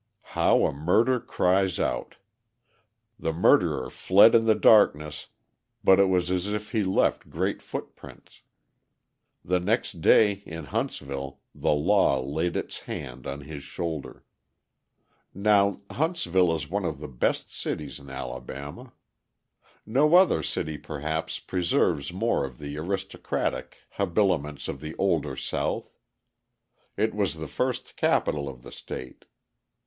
[0.33, 2.15] How a murder cries out!
[3.19, 5.27] The murderer fled in the darkness
[5.83, 8.41] but it was as if he left great footprints.
[9.45, 14.23] The next day, in Huntsville, the law laid its hand on his shoulder.
[15.35, 18.93] Now, Huntsville is one of the best cities in Alabama.
[19.85, 25.93] No other city, perhaps, preserves more of the aristocratic habiliments of the older South.
[26.97, 29.25] It was the first capital of the state.